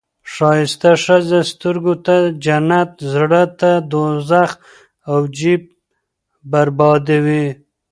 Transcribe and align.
ښایسته 0.33 0.91
ښځه 1.03 1.39
سترګو 1.51 1.93
ته 2.05 2.15
جنت، 2.45 2.91
زړه 3.13 3.43
ته 3.59 3.71
دوزخ 3.91 4.51
او 5.09 5.19
جیب 5.37 5.63
بربادي 6.51 7.17
وي. 7.25 7.45